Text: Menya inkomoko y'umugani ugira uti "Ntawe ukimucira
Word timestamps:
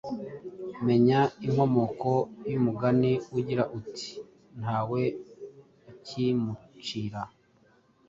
Menya 0.85 1.19
inkomoko 1.45 2.11
y'umugani 2.51 3.11
ugira 3.37 3.63
uti 3.79 4.09
"Ntawe 4.59 5.01
ukimucira 5.91 7.21